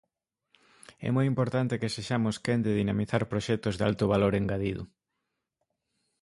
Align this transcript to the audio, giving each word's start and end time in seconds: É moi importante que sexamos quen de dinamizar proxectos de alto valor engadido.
É 1.07 1.09
moi 1.15 1.25
importante 1.31 1.79
que 1.81 1.93
sexamos 1.95 2.35
quen 2.45 2.59
de 2.65 2.77
dinamizar 2.79 3.23
proxectos 3.31 3.75
de 3.75 3.83
alto 3.89 4.05
valor 4.13 4.33
engadido. 4.41 4.83